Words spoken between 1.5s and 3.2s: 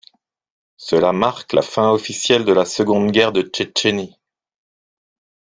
la fin officielle de la Seconde